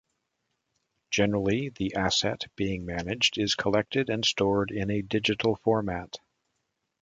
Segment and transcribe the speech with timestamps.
[1.11, 6.17] Generally the "asset" being managed is collected and stored in a digital format.